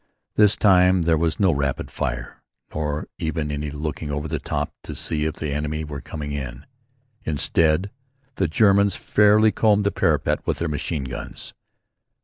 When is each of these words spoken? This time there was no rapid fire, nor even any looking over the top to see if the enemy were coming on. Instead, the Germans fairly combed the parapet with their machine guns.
This 0.33 0.55
time 0.55 1.03
there 1.03 1.15
was 1.15 1.39
no 1.39 1.51
rapid 1.51 1.91
fire, 1.91 2.41
nor 2.73 3.07
even 3.19 3.51
any 3.51 3.69
looking 3.69 4.09
over 4.09 4.27
the 4.27 4.39
top 4.39 4.73
to 4.81 4.95
see 4.95 5.25
if 5.25 5.35
the 5.35 5.51
enemy 5.53 5.83
were 5.83 6.01
coming 6.01 6.31
on. 6.43 6.65
Instead, 7.23 7.91
the 8.37 8.47
Germans 8.47 8.95
fairly 8.95 9.51
combed 9.51 9.83
the 9.85 9.91
parapet 9.91 10.39
with 10.47 10.57
their 10.57 10.67
machine 10.67 11.03
guns. 11.03 11.53